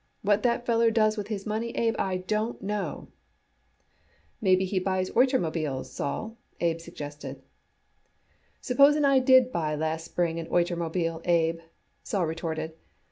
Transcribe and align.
What 0.23 0.41
that 0.41 0.65
feller 0.65 0.89
does 0.89 1.15
with 1.15 1.27
his 1.27 1.45
money, 1.45 1.77
Abe, 1.77 1.93
I 1.99 2.17
don't 2.17 2.59
know." 2.59 3.09
"Maybe 4.41 4.65
he 4.65 4.79
buys 4.79 5.11
oitermobiles, 5.11 5.85
Sol," 5.91 6.37
Abe 6.59 6.79
suggested. 6.79 7.43
"Supposing 8.61 9.05
I 9.05 9.19
did 9.19 9.51
buy 9.51 9.75
last 9.75 10.05
spring 10.05 10.39
an 10.39 10.47
oitermobile, 10.47 11.21
Abe," 11.25 11.59
Sol 12.01 12.25
retorted. 12.25 12.73